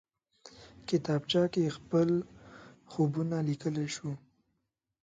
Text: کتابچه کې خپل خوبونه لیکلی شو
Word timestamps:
کتابچه 0.87 1.43
کې 1.53 1.73
خپل 1.77 2.09
خوبونه 2.91 3.37
لیکلی 3.49 3.87
شو 3.95 4.11